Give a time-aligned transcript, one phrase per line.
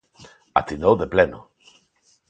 [0.61, 1.39] Atinou de pleno.